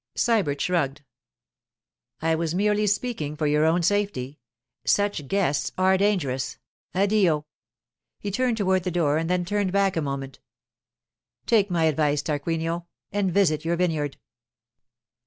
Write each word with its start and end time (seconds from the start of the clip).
Sybert 0.15 0.59
shrugged. 0.59 1.03
'I 2.23 2.33
was 2.33 2.55
merely 2.55 2.87
speaking 2.87 3.35
for 3.35 3.45
your 3.45 3.65
own 3.65 3.83
safety. 3.83 4.39
Such 4.83 5.27
guests 5.27 5.71
are 5.77 5.95
dangerous. 5.95 6.57
Addio.' 6.95 7.45
He 8.17 8.31
turned 8.31 8.57
toward 8.57 8.81
the 8.81 8.89
door, 8.89 9.19
and 9.19 9.29
then 9.29 9.45
turned 9.45 9.71
back 9.71 9.95
a 9.95 10.01
moment. 10.01 10.39
'Take 11.45 11.69
my 11.69 11.83
advice, 11.83 12.23
Tarquinio, 12.23 12.87
and 13.11 13.31
visit 13.31 13.63
your 13.63 13.75
vineyard. 13.75 14.17